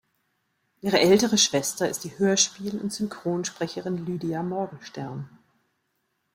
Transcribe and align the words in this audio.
Ihre 0.81 0.99
ältere 0.99 1.37
Schwester 1.37 1.87
ist 1.87 2.03
die 2.05 2.17
Hörspiel- 2.17 2.79
und 2.81 2.91
Synchronsprecherin 2.91 4.03
Lydia 4.03 4.41
Morgenstern. 4.41 5.29